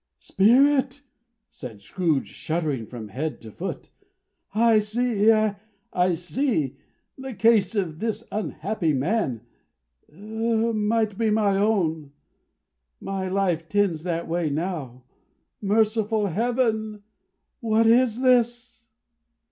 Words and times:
"Spirit!" 0.17 1.03
said 1.51 1.79
Scrooge, 1.79 2.27
shuddering 2.29 2.87
from 2.87 3.09
head 3.09 3.39
to 3.41 3.51
foot, 3.51 3.91
"I 4.51 4.79
see, 4.79 5.31
I 5.31 6.13
see. 6.15 6.77
The 7.19 7.35
case 7.35 7.75
of 7.75 7.99
this 7.99 8.23
unhappy 8.31 8.93
man 8.93 9.41
might 10.11 11.19
be 11.19 11.29
my 11.29 11.55
own. 11.55 12.13
My 12.99 13.27
life 13.27 13.69
tends 13.69 14.01
that 14.01 14.27
way, 14.27 14.49
now. 14.49 15.03
Merciful 15.61 16.25
Heaven, 16.25 17.03
what 17.59 17.85
is 17.85 18.21
this?" 18.21 18.87